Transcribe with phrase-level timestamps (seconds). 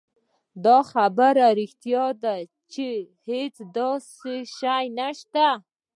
[0.65, 2.35] دا خبره رښتيا ده
[2.73, 2.87] چې
[3.29, 5.47] هېڅ داسې شی نشته.